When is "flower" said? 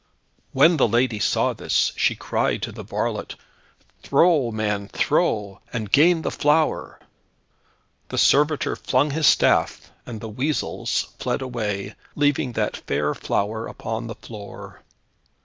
6.31-6.99, 13.13-13.67